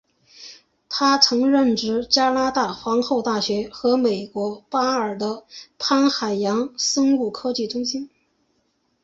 [0.89, 5.45] 他曾任职加拿大皇后大学和美国巴尔的
[5.77, 8.09] 摩海洋生物科技中心。